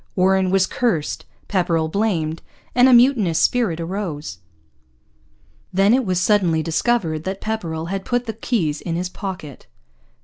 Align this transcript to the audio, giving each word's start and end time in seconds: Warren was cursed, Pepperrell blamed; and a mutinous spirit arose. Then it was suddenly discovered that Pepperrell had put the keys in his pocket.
Warren 0.15 0.49
was 0.49 0.65
cursed, 0.65 1.25
Pepperrell 1.47 1.87
blamed; 1.87 2.41
and 2.73 2.89
a 2.89 2.91
mutinous 2.91 3.37
spirit 3.37 3.79
arose. 3.79 4.39
Then 5.71 5.93
it 5.93 6.07
was 6.07 6.19
suddenly 6.19 6.63
discovered 6.63 7.23
that 7.25 7.39
Pepperrell 7.39 7.89
had 7.89 8.03
put 8.03 8.25
the 8.25 8.33
keys 8.33 8.81
in 8.81 8.95
his 8.95 9.09
pocket. 9.09 9.67